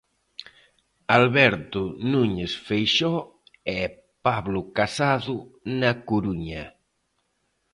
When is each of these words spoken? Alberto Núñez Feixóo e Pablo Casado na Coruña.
Alberto 1.19 1.81
Núñez 2.11 2.51
Feixóo 2.67 3.21
e 3.77 3.79
Pablo 4.25 4.61
Casado 4.77 5.35
na 5.79 5.91
Coruña. 6.09 6.63